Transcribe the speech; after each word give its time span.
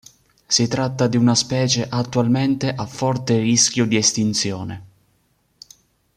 Si 0.47 0.67
tratta 0.67 1.05
di 1.05 1.15
una 1.15 1.35
specie 1.35 1.85
attualmente 1.87 2.73
a 2.73 2.87
forte 2.87 3.37
rischio 3.37 3.85
di 3.85 3.97
estinzione. 3.97 4.85